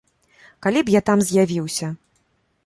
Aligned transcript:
Калі 0.65 0.79
б 0.87 0.93
я 0.93 1.01
там 1.11 1.21
з'явіўся. 1.27 1.91